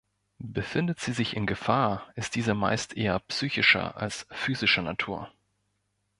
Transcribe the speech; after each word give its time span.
Befindet 0.47 0.99
sie 0.99 1.11
sich 1.11 1.35
in 1.35 1.45
Gefahr, 1.45 2.11
ist 2.15 2.33
diese 2.33 2.55
meist 2.55 2.97
eher 2.97 3.19
psychischer 3.19 3.97
als 3.97 4.25
physischer 4.31 4.81
Natur. 4.81 5.31